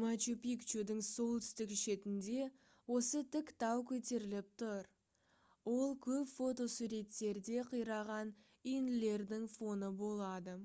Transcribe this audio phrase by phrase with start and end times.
[0.00, 2.44] мачу-пикчудың солтүстік шетінде
[2.98, 4.86] осы тік тау көтеріліп тұр
[5.72, 10.56] ол көп фотосуреттерде қираған үйінділердің фоны болады